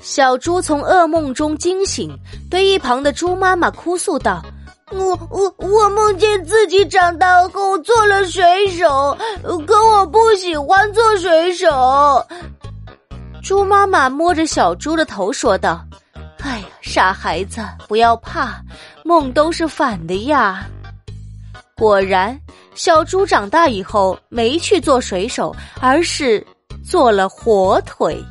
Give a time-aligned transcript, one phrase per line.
[0.00, 2.16] 小猪从噩梦中惊醒
[2.48, 4.42] 对一旁的猪妈妈哭诉道
[4.92, 9.16] 我我我梦见自己长大后做了水手
[9.66, 12.24] 可我不喜欢做水手。
[13.42, 15.84] 猪妈妈摸着小猪的头说道
[16.40, 18.62] 哎呀傻孩子不要怕
[19.04, 20.66] 梦都是反的呀。
[21.76, 22.38] 果然
[22.74, 26.44] 小猪长大以后没去做水手而是
[26.82, 28.24] 做了火腿。